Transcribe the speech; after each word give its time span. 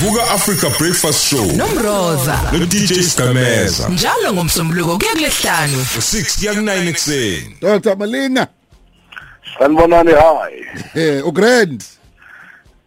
Vuka 0.00 0.22
Africa 0.30 0.70
Breakfast 0.78 1.26
Show. 1.26 1.44
Nomroza. 1.56 2.38
No 2.52 2.66
DJ 2.66 2.92
Stameza 3.02 3.88
njalo 3.88 4.32
ngomsombuluko 4.32 4.98
kuya 4.98 5.12
kulesihlanu 5.12 5.76
6 5.98 6.38
kuya 6.38 6.52
ku9 6.52 6.88
ekseni 6.88 7.56
Dr 7.60 7.96
Malinga 7.96 8.46
Sanibonani 9.58 10.10
hi. 10.10 10.64
eh 11.00 11.26
ugrand 11.26 11.84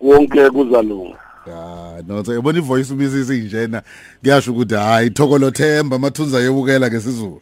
Wonke 0.01 0.49
kuzalunga. 0.49 1.17
Ah 1.47 2.01
no 2.07 2.23
so 2.25 2.33
yabona 2.33 2.57
ivoice 2.59 2.93
ubisisi 2.93 3.33
njena 3.39 3.81
kuyasho 4.21 4.51
ukuthi 4.51 4.75
hayi 4.75 5.09
thokolo 5.09 5.51
themba 5.51 5.99
mathunza 5.99 6.39
yebukela 6.39 6.87
ngesizulu. 6.89 7.41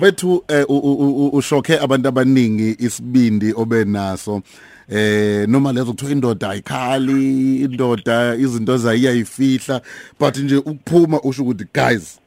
Bethu 0.00 0.44
eh, 0.48 0.64
u- 0.68 0.78
u- 0.78 1.26
u- 1.26 1.36
ushokhe 1.36 1.78
abantu 1.78 2.08
abaningi 2.08 2.76
isibindi 2.78 3.52
obenaso. 3.56 4.42
Eh 4.88 5.46
noma 5.48 5.72
lezo 5.72 5.92
kuthiwa 5.92 6.12
indoda 6.12 6.50
ayikhali 6.50 7.56
indoda 7.64 8.34
izinto 8.34 8.76
zayiyayifihla 8.76 9.80
but 10.20 10.36
nje 10.36 10.56
ukuphuma 10.56 11.20
usho 11.22 11.42
ukuthi 11.42 11.66
guys 11.74 12.18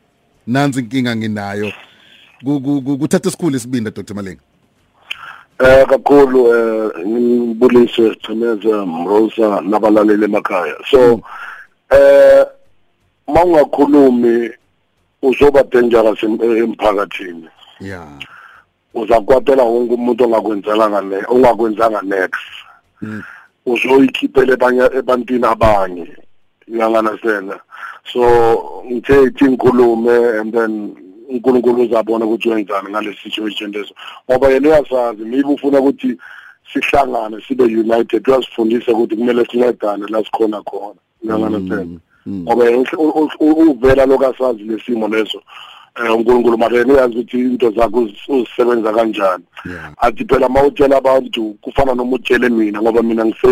nansi 0.48 0.80
inkinga 0.80 1.16
nginayo 1.16 1.72
Ku- 2.44 2.62
ku- 2.62 2.81
ku- 2.81 2.98
kuthatha 2.98 3.30
isikhulu 3.30 3.58
isibindi 3.58 3.91
Dr 3.91 4.14
Malinga 4.16 4.41
Eh 5.59 5.86
kakhulu 5.88 6.54
eh 6.54 7.08
ngibulise 7.08 8.16
Themeza 8.22 8.86
Mrosa 8.86 9.62
nabalaleli 9.62 10.26
emakhaya. 10.26 10.76
So 10.92 11.22
eh 11.89 12.45
mawungakhulumi 13.28 14.50
uzoba 15.22 15.64
dangerous 15.64 16.23
em- 16.23 16.42
emphakathini. 16.64 17.50
yeah 17.81 18.05
Uzakwatela 19.02 19.64
wonke 19.64 19.94
umuntu 19.94 20.24
ongakwenzelanga 20.24 21.02
ne 21.02 21.18
ongakwenzanga 21.34 22.02
next. 22.02 22.48
Uzoyikhiphela 23.66 24.54
abanye 24.54 24.84
ebantwini 25.00 25.46
abanye. 25.46 26.08
Uyanganasena. 26.67 27.56
So 28.12 28.22
ngithe 28.86 29.23
ithi 29.23 29.45
inkulume 29.45 30.39
and 30.39 30.54
then 30.54 30.73
uNkulunkulu 31.30 31.84
uzabona 31.84 32.26
ukuthi 32.26 32.50
wenzani 32.50 32.89
ngale 32.89 33.17
situation 33.23 33.72
leso 33.72 33.94
ngoba 34.30 34.48
yena 34.48 34.70
uyasazi 34.70 35.26
mibe 35.26 35.50
ufuna 35.50 35.80
ukuthi 35.80 36.17
sihlangane 36.73 37.42
sibe 37.48 37.64
united 37.64 38.28
uyasifundisa 38.28 38.92
ukuthi 38.92 39.16
kumele 39.16 39.45
sincedane 39.45 40.06
la 40.09 40.23
sikhona 40.23 40.61
khona 40.61 41.00
uyanganasena 41.23 42.00
ngoba 42.28 42.64
uvela 43.39 44.06
lokasazi 44.06 44.64
lesimo 44.64 45.08
leso 45.08 45.38
eh 45.38 45.77
uNkulunkulu 46.16 46.58
manje 46.58 46.78
yena 46.78 46.94
uyazi 46.94 47.14
ukuthi 47.17 47.40
into 47.40 47.72
zakhe 47.72 47.95
uz- 48.00 48.28
uzisebenza 48.30 48.94
kanjani 48.94 49.44
Yeah. 49.66 49.94
athi 49.98 50.26
phela 50.26 50.50
mawutshela 50.50 50.98
abantu 50.98 51.56
kufana 51.62 51.94
noma 51.95 52.16
utshele 52.16 52.50
mina 52.50 52.81
ngoba 52.81 53.02
mina 53.04 53.26
ngise 53.26 53.48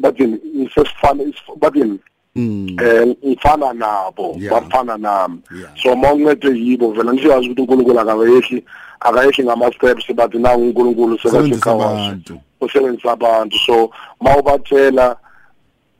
bathini 0.00 0.38
ngisesifana 0.56 1.24
bathini 1.60 1.98
mm 2.36 2.76
eh 2.82 3.16
ngifana 3.26 3.72
nabo 3.72 4.36
Yeah. 4.38 4.52
bafana 4.60 4.96
nami 4.96 5.38
Yeah. 5.58 5.70
so 5.82 5.96
mawuncede 5.96 6.48
yibo 6.58 6.92
vela 6.92 7.12
ngiyazi 7.14 7.46
ukuthi 7.48 7.60
uNkulunkulu 7.60 8.00
akayehli 8.00 8.64
akayehli 9.00 9.44
ngama 9.44 9.72
steps 9.72 10.12
bathi 10.14 10.38
na 10.38 10.56
uNkulunkulu 10.56 11.18
Sebenzisa 11.18 11.44
sekasekhawasha 11.54 12.04
abantu. 12.06 12.40
usebenzisa 12.60 13.12
abantu 13.12 13.56
so 13.58 13.90
mawubathela 14.20 15.16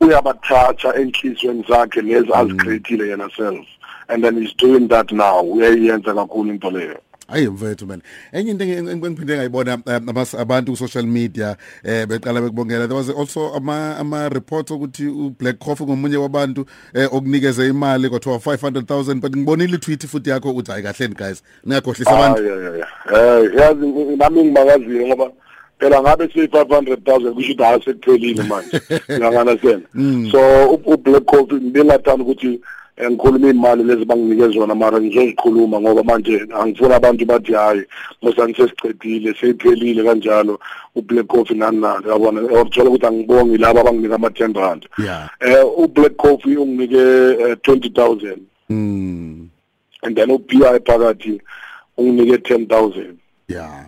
uyabathatha 0.01 0.95
enhlizweni 0.95 1.65
zakhe 1.69 2.01
lezi 2.01 2.33
azicreatile 2.33 3.07
yena 3.09 3.29
self 3.37 3.65
and 4.07 4.23
then 4.23 4.37
he's 4.41 4.53
doing 4.57 4.87
that 4.87 5.11
now 5.11 5.41
uyayenza 5.41 6.13
kakhulu 6.13 6.49
into 6.53 6.71
leyo 6.71 6.97
Ayi 7.27 7.47
mfethu 7.47 7.87
man. 7.87 8.01
Enye 8.33 8.51
into 8.51 8.63
engi- 8.65 8.89
engiphinde 8.91 9.35
ngayibona 9.37 9.71
eh, 9.73 9.95
abas- 10.07 10.39
abantu 10.39 10.71
ku 10.71 10.77
social 10.77 11.05
media 11.07 11.57
eh 11.83 12.05
beqala 12.07 12.41
bekubongela 12.41 12.87
there 12.87 12.95
was 12.97 13.09
also 13.09 13.53
ama 13.55 13.97
ama 13.97 14.29
reports 14.29 14.71
ukuthi 14.71 15.07
u 15.07 15.29
Black 15.39 15.57
Coffee 15.59 15.83
ngomunye 15.85 16.17
wabantu 16.17 16.65
eh 16.93 17.07
okunikeze 17.13 17.67
imali 17.67 18.09
kwathiwa 18.09 18.37
500,000 18.39 19.19
but 19.21 19.35
ngibonile 19.35 19.77
tweet 19.77 20.07
futhi 20.07 20.29
yakho 20.29 20.51
uthi 20.51 20.71
hayi 20.71 20.83
kahleni 20.83 21.15
guys 21.15 21.43
ningakhohlisa 21.63 22.11
abantu. 22.11 22.41
Ah, 22.41 22.45
yeah, 22.45 22.61
yeah, 22.61 22.77
yeah. 22.77 23.43
Eh, 23.43 23.51
yazi 23.59 24.15
nami 24.17 24.43
ngibakazile 24.43 25.07
ngoba 25.07 25.31
phela 25.79 26.01
ngabe 26.01 26.29
siyi 26.33 26.45
500,000 26.47 27.33
kusho 27.33 27.51
ukuthi 27.51 27.63
hayi 27.63 27.81
sekuphelile 27.83 28.43
manje. 28.43 28.81
Uyangana 29.09 29.57
sena. 29.61 29.81
So 30.31 30.69
u- 30.73 30.93
u 30.93 30.97
Black 30.97 31.25
Coffee 31.25 31.59
bengathanda 31.59 32.23
ukuthi 32.23 32.47
eh, 32.47 32.59
ngikhuluma 33.03 33.49
imali 33.49 33.83
lezi 33.83 34.05
banginike 34.05 34.47
zona 34.59 34.75
mara 34.75 35.01
ngizozikhuluma 35.01 35.81
ngoba 35.81 36.03
manje 36.03 36.47
angifuna 36.61 36.95
abantu 36.95 37.25
bathi 37.25 37.53
hayi 37.53 37.83
mosani 38.21 38.55
sesicedile 38.55 39.33
seyiphelile 39.33 40.03
kanjalo 40.03 40.59
u 40.95 41.01
Black 41.01 41.27
Coffee 41.27 41.55
nani 41.57 41.77
nani 41.81 42.07
yabona 42.09 42.41
uthola 42.41 42.89
ukuthi 42.89 43.05
angibongi 43.05 43.57
laba 43.57 43.81
abanginika 43.81 44.15
ama 44.15 44.27
10 44.27 44.53
rand. 44.59 44.87
Eh 45.39 45.65
u 45.77 45.87
Black 45.87 46.15
Coffee 46.15 46.57
unginike 46.57 46.97
eh, 46.97 47.57
20000 47.63 48.37
Mm. 48.69 49.49
and 50.01 50.15
then 50.17 50.31
u 50.31 50.39
PI 50.39 50.79
phakathi 50.85 51.41
unginike 51.97 52.37
10000. 52.37 53.13
Yeah. 53.47 53.85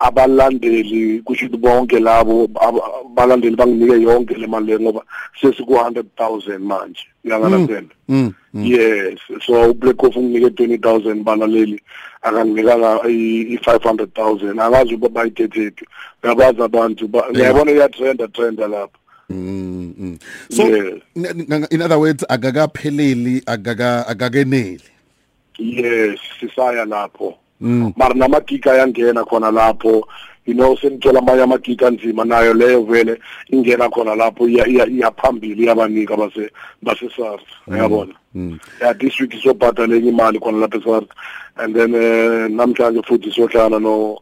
Abalandeli 0.00 1.20
kusho 1.24 1.46
ukuthi 1.46 1.56
bonke 1.58 2.00
labo 2.00 2.48
ab- 2.60 2.82
abalandeli 3.06 3.56
banginike 3.56 4.02
yonke 4.02 4.34
le 4.34 4.46
mali 4.46 4.72
le 4.72 4.78
ngoba 4.80 5.02
sesiku 5.40 5.72
100000 5.74 6.58
manje 6.58 7.02
uyangalasela 7.24 7.82
Mm. 8.08 8.32
mm. 8.54 8.64
yes 8.66 9.18
so 9.46 9.70
ublack 9.70 9.96
coffee 9.96 10.18
unginike 10.18 10.46
20000 10.64 11.22
balaleli 11.22 11.80
akanginikanga 12.22 13.00
i 13.08 13.56
500000 13.56 14.60
angazi 14.60 14.94
uba 14.94 15.08
bayithethephi 15.08 15.84
uyabazi 16.24 16.62
abantu 16.62 17.08
ba- 17.08 17.26
ngiyabona 17.32 17.72
iyatrenda 17.72 18.28
trenda 18.28 18.68
lapha 18.68 18.98
Mm. 19.30 19.94
mm. 19.98 20.18
So 20.50 20.62
Yes. 20.66 20.94
n- 21.16 21.46
n- 21.48 21.66
in 21.70 21.82
other 21.82 21.98
words 21.98 22.24
akakapheleli 22.28 23.42
akaka 23.46 24.06
akakeneli. 24.08 24.80
yes 25.58 26.18
sisaya 26.40 26.84
lapho 26.84 27.28
Mm. 27.28 27.34
Mara 27.96 28.14
namagika 28.14 28.72
ayangena 28.72 29.24
khona 29.24 29.50
lapho. 29.50 30.02
You 30.46 30.54
know 30.54 30.74
senithola 30.76 31.18
amanye 31.20 31.42
amagika 31.42 31.86
anzima 31.88 32.24
nayo 32.24 32.54
leyo 32.54 32.82
vele 32.82 33.18
ingena 33.52 33.88
khona 33.90 34.14
lapho 34.16 34.48
iya- 34.48 34.66
iya- 34.66 34.86
iyaphambili 34.88 35.64
iyabanika 35.64 36.16
base 36.16 36.50
base 36.82 37.08
SARS. 37.16 37.42
Uyabona? 37.68 38.14
Mm. 38.34 38.58
yeah 38.80 38.92
this 38.98 39.20
week 39.20 39.32
sobhadala 39.42 39.96
enye 39.96 40.08
imali 40.08 40.38
khona 40.38 40.58
lapha 40.66 40.78
eSARS. 40.78 41.06
And 41.56 41.74
then 41.76 41.94
eh, 41.94 42.48
namhlanje 42.50 43.02
futhi 43.06 43.30
sohlala 43.30 43.78
no 43.80 44.18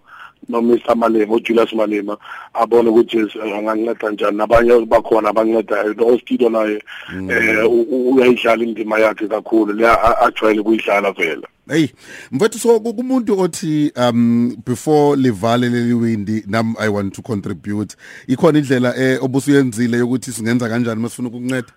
no 0.48 0.60
Mr 0.62 0.94
Malema 0.96 1.34
uJulius 1.34 1.72
Malema. 1.72 2.16
Abone 2.54 2.88
ukuthi 2.90 3.18
eh, 3.18 3.56
anganceda 3.58 4.10
njani. 4.10 4.36
Nabanye 4.36 4.86
bakhona 4.86 5.28
abancedayo 5.30 5.94
no 5.94 6.06
Oskido 6.06 6.50
naye 6.50 6.82
eh 7.30 7.64
u- 7.64 7.86
u- 7.90 8.14
uyayidlala 8.14 8.64
indima 8.64 8.98
yakhe 8.98 9.28
kakhulu. 9.28 9.72
Le 9.72 9.86
ajwayele 10.20 10.62
kuyidlala 10.62 11.12
vele. 11.12 11.46
Hey, 11.68 11.88
mfethu 12.32 12.58
so 12.58 12.80
ku- 12.80 12.94
kumuntu 12.94 13.40
othi 13.40 13.92
um 13.96 14.56
before 14.66 15.16
livale 15.16 15.68
leli 15.68 15.92
windi 15.94 16.44
nam 16.46 16.74
I 16.78 16.88
want 16.88 17.14
to 17.14 17.22
contribute. 17.22 17.94
Ikhona 18.26 18.58
indlela 18.58 18.94
eh 18.96 19.18
obusuyenzile 19.22 19.96
yokuthi 19.98 20.32
singenza 20.32 20.68
kanjani 20.68 21.00
masifuna 21.02 21.28
ukukunceda? 21.28 21.68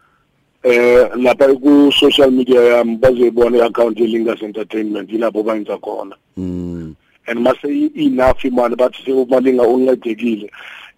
eh 0.64 1.10
lapha 1.18 1.48
ku 1.60 1.92
social 2.00 2.32
media 2.32 2.62
yami 2.62 2.98
bazoyibona 2.98 3.58
i-account 3.58 4.00
yeLingas 4.00 4.42
Entertainment 4.44 5.10
yilapho 5.12 5.44
bayenza 5.44 5.78
khona 5.78 6.16
Mm. 6.38 6.96
and 7.28 7.40
mase 7.40 7.68
enough 7.96 8.46
imali 8.46 8.76
bathi 8.76 9.04
sekumalinga 9.06 9.64
uncedekile 9.64 10.52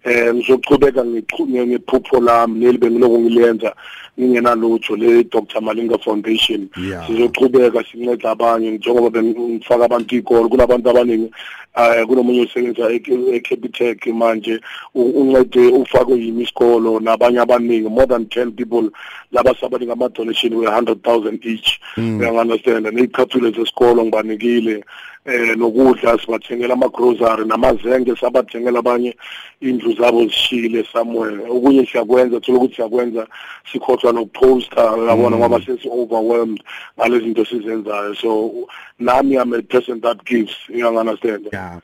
eh 0.04 0.34
ngizochubeka 0.34 1.04
ngephupho 1.04 2.20
lami 2.20 2.60
leli 2.60 2.78
bengiloku 2.78 3.18
ngiliyenza 3.20 3.74
ngingenalutho 4.20 4.96
le 4.96 5.24
Dr 5.24 5.60
Malinga 5.60 5.98
Foundation. 5.98 6.68
Sizochubeka 7.06 7.84
sinceda 7.84 8.30
abanye 8.30 8.70
njengoba 8.70 9.10
bengifaka 9.10 9.84
abantu 9.84 10.16
ikolo 10.16 10.48
kunabantu 10.48 10.90
abaningi 10.90 11.30
eh 11.76 12.06
kunomunye 12.06 12.42
usebenza 12.42 12.92
eCapitec 12.92 14.06
manje 14.06 14.60
uncede 14.94 15.68
ufakwe 15.68 16.20
yimi 16.20 16.42
isikolo 16.42 17.00
nabanye 17.00 17.40
abaningi 17.40 17.88
more 17.88 18.06
than 18.06 18.22
10 18.24 18.50
people 18.50 18.90
laba 19.32 19.54
sabaninga 19.60 19.92
ama 19.92 20.08
donation 20.08 20.54
we 20.54 20.66
100000 20.66 21.38
each. 21.42 21.80
Uyanganderstand 21.96 22.86
nezichathule 22.86 23.50
zesikolo 23.50 24.04
ngibanikile 24.04 24.84
eh 25.26 25.56
nokudla 25.56 26.18
sibathengela 26.18 26.74
ama 26.74 26.88
grocery 26.88 27.44
namazenge 27.46 28.16
sabathengela 28.16 28.78
abanye 28.78 29.16
indlu 29.60 29.92
zabo 29.92 30.24
zishile 30.26 30.84
somewhere. 30.92 31.38
Okunye 31.50 31.86
siyakwenza 31.86 32.40
thola 32.40 32.58
ukuthi 32.58 32.74
siyakwenza 32.74 33.26
sikhohlwa 33.72 34.12
nokuposter 34.12 34.98
uyabona 34.98 35.36
ngoba 35.36 35.60
sesi 35.66 35.88
overwhelmed 35.88 36.60
ngalezi 36.98 37.24
zinto 37.24 37.44
sizenzayo. 37.44 38.14
So 38.14 38.50
nami 38.98 39.38
am 39.38 39.52
a 39.54 39.62
person 39.62 40.00
that 40.00 40.24
gives 40.24 40.52
you 40.68 40.86
understand? 40.88 41.48
Yeah. 41.52 41.80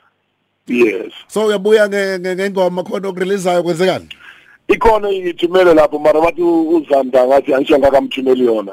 yes. 0.67 1.11
So 1.27 1.45
uyabuya 1.45 1.87
nge- 1.87 2.19
nge- 2.19 2.35
ngengoma 2.35 2.83
khona 2.83 3.07
okureleasayo 3.07 3.63
kwenzekani? 3.63 4.07
Ikhona 4.73 5.11
ngithumele 5.11 5.73
lapho 5.73 5.99
mara 5.99 6.21
bathi 6.21 6.41
u- 6.41 6.69
uzanda 6.77 7.27
ngathi 7.27 7.53
angisho 7.53 7.79
ngakamthumeli 7.79 8.45
yona. 8.45 8.71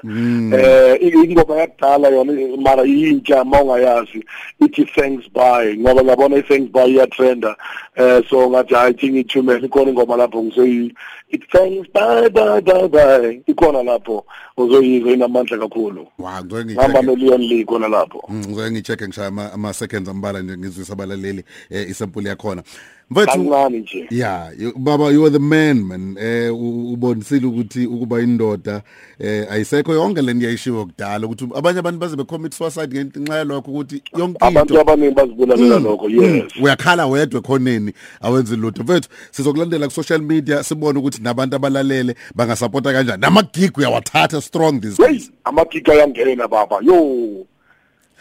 Eh 0.58 0.98
i- 1.02 1.24
ingoma 1.30 1.56
yakudala 1.56 2.08
yona 2.08 2.32
mara 2.62 2.82
yintsha 2.82 3.44
mawungayazi 3.44 4.24
ithi 4.60 4.84
thanks 4.84 5.24
bye 5.34 5.76
ngoba 5.76 6.02
ngiyabona 6.02 6.36
i 6.36 6.42
thanks 6.42 6.72
bye 6.72 6.86
iyatrenda. 6.90 7.56
Eh 7.96 8.22
so 8.30 8.50
ngathi 8.50 8.74
hayi 8.74 8.94
thi 8.94 9.10
ngithumele 9.10 9.66
ikhona 9.66 9.90
ingoma 9.90 10.16
lapho 10.16 10.42
ngizoyi 10.42 10.94
it 11.30 11.42
thanks 11.52 11.88
bye 11.92 12.28
bye 12.30 12.60
bye 12.60 12.88
bye. 12.88 13.40
Ikhona 13.46 13.82
lapho 13.82 14.24
uzoyizwa 14.56 15.12
inamandla 15.12 15.58
kakhulu. 15.58 16.06
Wa 16.18 16.42
ngizwe 16.42 16.64
ngihamba 16.64 17.02
ngicheck 17.02 17.06
no 17.06 17.14
Leon 17.26 17.42
Lee 17.42 17.64
khona 17.64 17.88
lapho. 17.88 18.22
Ngizwe 18.32 18.70
ngicheck 18.70 19.02
ngishaya 19.02 19.28
ama, 19.28 19.52
ama 19.52 19.72
seconds 19.72 20.08
ambala 20.08 20.40
nje 20.42 20.56
ngizwisa 20.56 20.92
abalaleli 20.92 21.44
eh, 21.70 21.90
isample 21.90 22.28
yakhona. 22.28 22.62
Mfethu 23.10 23.26
kancane 23.32 23.78
nje. 23.78 24.06
Yeah, 24.10 24.50
you, 24.58 24.72
baba 24.76 25.10
you 25.12 25.24
are 25.24 25.30
the 25.30 25.38
man 25.38 25.82
man. 25.84 26.16
Eh 26.20 26.54
u- 26.54 26.92
ubonisile 26.92 27.46
ukuthi 27.46 27.86
ukuba 27.86 28.20
indoda 28.20 28.82
eh 29.18 29.46
ayisekho 29.52 29.92
yonke 29.92 30.22
leni 30.22 30.44
yayishiwo 30.44 30.86
kudala 30.86 31.26
ukuthi 31.26 31.48
abanye 31.54 31.78
abantu 31.78 31.98
baze 31.98 32.16
becommit 32.16 32.54
suicide 32.54 33.04
ngenxa 33.04 33.34
yalokho 33.36 33.70
ukuthi 33.70 34.02
yonke 34.18 34.36
abantu 34.40 34.74
into 34.74 34.80
abaningi 34.80 35.14
bazibulalela 35.14 35.78
lokho 35.78 36.08
yes. 36.08 36.52
uyakhala 36.62 37.06
wedwa 37.06 37.40
khoneni 37.40 37.92
awenze 38.20 38.56
lutho. 38.56 38.82
Mfethu 38.82 39.08
sizokulandela 39.30 39.86
ku 39.86 39.92
social 39.92 40.22
media 40.22 40.62
sibone 40.62 40.98
ukuthi 40.98 41.22
nabantu 41.22 41.56
abalalele 41.56 42.14
bangasupporta 42.34 42.92
kanjani. 42.92 43.20
Namagig 43.22 43.78
uyawathatha 43.78 44.40
strong 44.40 44.80
these 44.80 45.02
hey 45.02 45.12
days. 45.12 45.30
amagiga 45.44 45.94
yangena 45.94 46.48
baba. 46.48 46.76
Yo! 46.82 47.46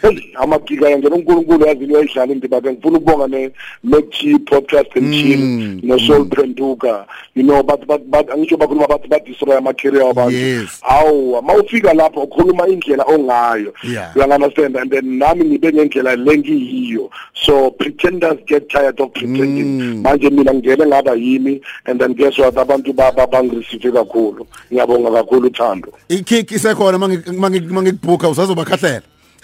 Hey 0.01 0.33
amagiga 0.35 0.89
yangena 0.89 1.15
uNkulunkulu 1.15 1.65
yazini 1.65 1.93
uyayidlala 1.93 2.33
indima 2.33 2.61
ke 2.61 2.71
ngifuna 2.71 2.97
ukubonga 2.97 3.27
ne 3.27 3.51
Mac 3.83 4.13
podcast 4.45 4.95
and 4.95 5.13
chill 5.13 5.39
no 5.83 5.97
Soul 5.97 6.25
Prenduka. 6.25 7.05
You 7.33 7.43
know 7.43 7.63
but 7.63 7.87
but 7.87 8.09
but 8.09 8.27
angisho 8.27 8.57
bakhuluma 8.57 8.87
bathi 8.87 9.09
ba 9.09 9.19
destroy 9.19 9.57
ama 9.57 9.73
career 9.73 10.03
wabantu. 10.03 10.31
Yes. 10.31 10.81
awu 10.83 11.41
mawufika 11.41 11.93
lapho 11.93 12.23
ukhuluma 12.23 12.67
indlela 12.67 13.03
ongayo. 13.03 13.73
Yeah. 13.83 14.13
you 14.15 14.21
understand? 14.23 14.75
And 14.75 14.91
then 14.91 15.17
nami 15.17 15.45
ngibe 15.45 15.73
ngendlela 15.73 16.15
lengiyiyo 16.15 17.09
so 17.33 17.71
pretenders 17.71 18.37
get 18.45 18.69
tired 18.69 18.99
of 18.99 19.13
pretending. 19.13 20.03
Manje 20.03 20.29
mina 20.29 20.53
ngene 20.53 20.85
ngaba 20.85 21.15
yimi 21.15 21.61
and 21.85 21.99
then 21.99 22.13
guess 22.13 22.37
what? 22.37 22.55
Abantu 22.55 22.93
baba 22.93 23.27
bangireceive 23.27 23.91
kakhulu. 23.91 24.47
Ngiyabonga 24.71 25.11
kakhulu 25.11 25.47
uthando 25.47 25.93
ikick 26.09 26.51
isekhona 26.51 26.97
mangi 26.97 27.17
mangikubhuka 27.71 28.29
usazobakhahlela 28.29 29.01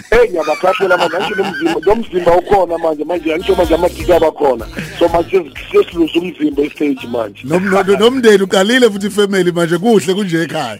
hey 0.10 0.30
ngiyabakhahlela 0.30 0.98
manje 0.98 1.18
angisho 1.18 1.36
nomzimba 1.44 1.80
nomzimba 1.86 2.32
ukhona 2.38 2.78
manje 2.78 3.04
manje 3.04 3.34
angisho 3.34 3.56
manje 3.56 3.76
amagika 3.76 4.16
abakhona 4.16 4.66
so 5.00 5.08
manje 5.10 5.52
sesiluza 5.72 6.20
umzimba 6.20 6.62
estage 6.64 7.08
manje 7.12 7.42
Nom- 7.44 7.70
no- 7.88 7.98
nomndeni 8.00 8.44
uqalile 8.44 8.90
futhi 8.90 9.08
ifamily 9.08 9.52
manje 9.52 9.78
kuhle 9.78 10.14
kunje 10.14 10.42
ekhaya 10.44 10.80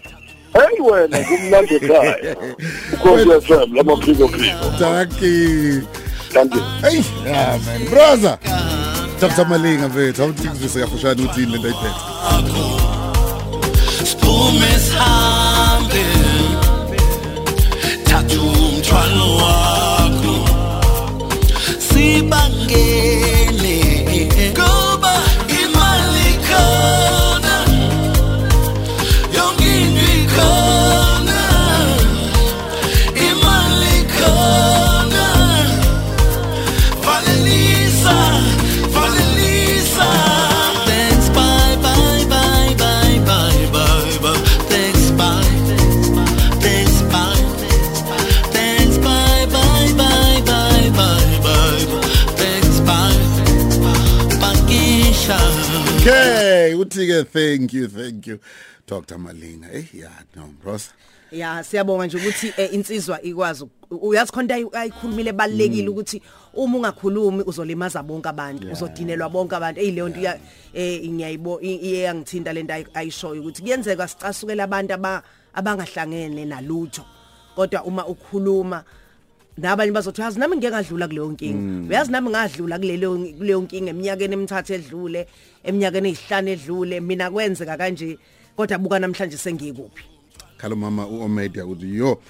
hey 0.52 0.80
wena 0.90 1.18
kumnandi 1.24 1.74
ekhaya 1.74 2.36
ukhosi 2.92 3.40
FM 3.46 3.74
lamaphiko 3.76 4.28
phiko 4.28 4.66
Taki 4.78 5.80
thank 6.32 6.54
you 6.54 6.62
Hey, 6.82 7.02
yeah 7.24 7.58
man. 7.66 7.84
Brother. 7.90 8.38
Dr. 9.20 9.44
Malinga 9.48 9.88
mfethu, 9.88 10.22
awuthi 10.22 10.48
ngizwise 10.48 10.80
kafushane 10.80 11.22
ukuthi 11.22 11.40
yini 11.40 11.52
lento 11.52 11.68
ayiphethe. 11.68 12.00
Sphume 14.06 14.78
sihambe 14.78 15.43
umthwalo 18.84 19.26
wakho. 19.40 20.36
Sibangele 21.86 23.33
Okay, 57.14 57.22
uthi 57.22 57.26
ke 57.26 57.32
thank 57.32 57.72
you, 57.72 57.88
thank 57.88 58.26
you. 58.26 58.38
Dr. 58.86 59.16
Malinga. 59.18 59.68
Eh 59.72 59.84
yeah, 59.92 60.10
no, 60.36 60.48
bros. 60.62 60.90
ya 61.32 61.64
siyabonga 61.64 62.06
nje 62.06 62.16
ukuthi 62.16 62.52
eh, 62.56 62.74
insizwa 62.74 63.22
ikwazi 63.22 63.64
uku- 63.64 63.96
uyazi 64.08 64.32
khona 64.32 64.54
ayi- 64.54 64.76
ayikhulumile 64.76 65.32
balekile 65.32 65.88
ukuthi 65.88 66.22
uma 66.54 66.76
ungakhulumi 66.78 67.42
uzolimaza 67.46 68.02
bonke 68.02 68.28
abantu 68.28 68.72
uzodinelwa 68.72 69.28
bonke 69.28 69.56
abantu 69.56 69.80
eyileyo 69.80 70.08
nto 70.08 70.20
iya- 70.20 70.38
eh 70.74 71.10
ngiyayibo 71.10 71.60
i- 71.60 71.76
iyangithinta 71.76 72.52
lento 72.52 72.72
ayi- 72.74 72.86
ayishoyo 72.94 73.40
ukuthi 73.42 73.62
kuyenzeka 73.62 74.08
sicasukela 74.08 74.64
abantu 74.64 74.94
aba 74.94 75.22
abangahlangene 75.54 76.44
nalutho 76.44 77.04
kodwa 77.56 77.84
uma 77.84 78.06
ukhuluma 78.06 78.84
nabanye 79.58 79.92
bazothi 79.92 80.20
yazi 80.20 80.38
nami 80.38 80.56
ngeke 80.56 80.70
ngadlula 80.70 81.08
kuleyo 81.08 81.32
nkinga 81.32 81.90
uyazi 81.90 82.10
nami 82.12 82.30
ngadlula 82.30 82.78
kulelo 82.78 83.08
kuleyo 83.38 83.60
nkinga 83.60 83.90
eminyakeni 83.90 84.34
emithathu 84.34 84.72
edlule 84.74 85.26
eminyakeni 85.64 86.08
ezihlanu 86.08 86.48
edlule 86.50 87.00
mina 87.00 87.30
kwenzeka 87.30 87.76
kanje 87.76 88.18
kodwa 88.56 88.78
buka 88.78 88.98
namhlanje 88.98 89.36
sengikuphi 89.36 90.04
Khalo 90.56 90.76
mama 90.76 91.06
uOmedia 91.06 91.66
uthi 91.66 91.96
yo 91.96 92.20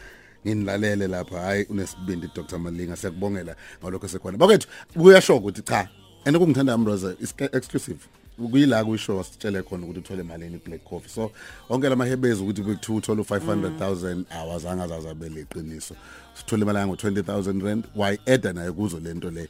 nginilalele 0.47 1.07
lapha 1.07 1.41
hayi 1.41 1.65
unesibindi 1.71 2.29
Dr. 2.35 2.59
Malinga 2.59 2.97
siyakubongela 2.97 3.57
ngalokho 3.83 4.09
sekhona. 4.09 4.39
Bakwethu 4.39 4.69
kuyasho 4.95 5.37
ukuthi 5.37 5.63
cha. 5.63 5.89
And 6.27 6.37
ukungithanda 6.37 6.73
amroza 6.73 7.17
is 7.21 7.35
exclusive. 7.53 8.09
Kuyila 8.39 8.85
kuyisho 8.85 9.17
wasitshele 9.17 9.63
khona 9.63 9.87
ukuthi 9.87 9.99
uthole 9.99 10.21
imali 10.21 10.61
Black 10.67 10.85
Coffee. 10.85 11.09
So 11.09 11.31
onke 11.71 11.89
lamahebezi 11.89 12.43
ukuthi 12.43 12.63
bekuthiwa 12.63 12.99
uthola 12.99 13.23
u500000 13.23 14.25
hours 14.31 14.65
angazaza 14.65 15.15
beleqiniso. 15.15 15.95
Sithole 16.39 16.63
imali 16.63 16.79
yango 16.79 16.95
20000 16.95 17.65
rand 17.65 17.85
why 17.95 18.19
add 18.27 18.45
nayo 18.45 18.73
kuzo 18.73 19.01
lento 19.01 19.31
le. 19.31 19.49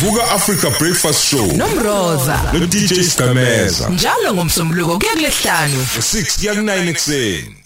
Vuka 0.00 0.30
Africa 0.30 0.78
Breakfast 0.78 1.24
Show 1.24 1.46
nomroza 1.56 2.52
no 2.52 2.66
DJ 2.66 3.02
Skameza 3.02 3.88
njalo 3.88 4.34
ngomsombuluko 4.34 4.98
kuya 4.98 5.12
kulesihlanu 5.12 5.82
6 5.82 6.38
kuya 6.38 6.54
ku 6.54 6.60
9 6.60 6.88
ekseni 6.88 7.64